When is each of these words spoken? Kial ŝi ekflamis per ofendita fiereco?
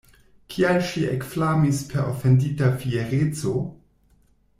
Kial 0.53 0.79
ŝi 0.91 1.03
ekflamis 1.17 1.81
per 1.91 2.07
ofendita 2.13 2.71
fiereco? 2.85 3.53